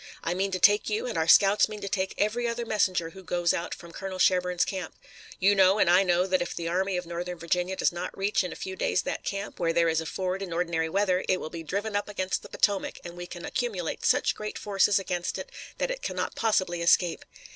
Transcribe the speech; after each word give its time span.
I 0.23 0.33
mean 0.33 0.49
to 0.49 0.57
take 0.57 0.89
you, 0.89 1.05
and 1.05 1.15
our 1.15 1.27
scouts 1.27 1.69
mean 1.69 1.79
to 1.81 1.87
take 1.87 2.15
every 2.17 2.47
other 2.47 2.65
messenger 2.65 3.11
who 3.11 3.21
goes 3.21 3.53
out 3.53 3.75
from 3.75 3.91
Colonel 3.91 4.17
Sherburne's 4.17 4.65
camp. 4.65 4.95
You 5.37 5.53
know, 5.53 5.77
and 5.77 5.91
I 5.91 6.01
know, 6.01 6.25
that 6.25 6.41
if 6.41 6.55
the 6.55 6.67
Army 6.67 6.97
of 6.97 7.05
Northern 7.05 7.37
Virginia 7.37 7.75
does 7.75 7.91
not 7.91 8.17
reach 8.17 8.43
in 8.43 8.51
a 8.51 8.55
few 8.55 8.75
days 8.75 9.03
that 9.03 9.23
camp, 9.23 9.59
where 9.59 9.73
there 9.73 9.87
is 9.89 10.01
a 10.01 10.07
ford 10.07 10.41
in 10.41 10.51
ordinary 10.53 10.89
weather, 10.89 11.23
it 11.29 11.39
will 11.39 11.51
be 11.51 11.61
driven 11.61 11.95
up 11.95 12.09
against 12.09 12.41
the 12.41 12.49
Potomac 12.49 12.97
and 13.05 13.15
we 13.15 13.27
can 13.27 13.45
accumulate 13.45 14.03
such 14.03 14.33
great 14.33 14.57
forces 14.57 14.97
against 14.97 15.37
it 15.37 15.51
that 15.77 15.91
it 15.91 16.01
cannot 16.01 16.33
possibly 16.35 16.81
escape. 16.81 17.23